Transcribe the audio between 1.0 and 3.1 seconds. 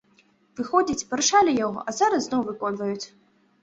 парушалі яго, а зараз зноў выконваюць.